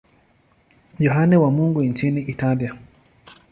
Yohane 0.99 1.37
wa 1.37 1.51
Mungu 1.51 1.83
nchini 1.83 2.21
Italia. 2.21 2.75